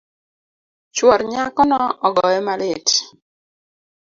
Chuor 0.95 1.21
nyakono 1.31 1.79
ogoye 2.07 2.39
malit 2.45 2.87